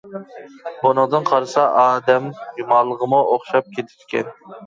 [0.85, 2.31] بۇنىڭدىن قارىسا ئادەم
[2.71, 4.35] مالغىمۇ ئوخشاپ كېتىدىكەن.